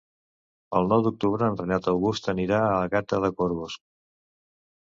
El 0.79 0.89
nou 0.93 1.03
d'octubre 1.07 1.49
en 1.53 1.59
Renat 1.59 1.89
August 1.93 2.31
anirà 2.35 2.65
a 2.71 2.91
Gata 2.97 3.23
de 3.27 3.33
Gorgos. 3.43 3.77